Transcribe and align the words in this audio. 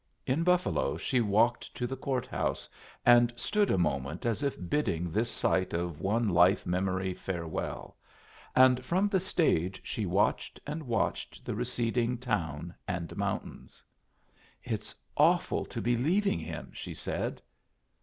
In 0.25 0.43
Buffalo 0.43 0.97
she 0.97 1.21
walked 1.21 1.75
to 1.75 1.85
the 1.85 1.95
court 1.95 2.25
house 2.25 2.67
and 3.05 3.31
stood 3.35 3.69
a 3.69 3.77
moment 3.77 4.25
as 4.25 4.41
if 4.41 4.57
bidding 4.67 5.11
this 5.11 5.29
site 5.29 5.75
of 5.75 6.01
one 6.01 6.27
life 6.27 6.65
memory 6.65 7.13
farewell, 7.13 7.95
and 8.55 8.83
from 8.83 9.07
the 9.09 9.19
stage 9.19 9.79
she 9.83 10.07
watched 10.07 10.59
and 10.65 10.87
watched 10.87 11.45
the 11.45 11.53
receding 11.53 12.17
town 12.17 12.73
and 12.87 13.15
mountains. 13.15 13.83
"It's 14.63 14.95
awful 15.17 15.65
to 15.65 15.79
be 15.79 15.95
leaving 15.95 16.39
him!" 16.39 16.71
she 16.73 16.95
said. 16.95 17.39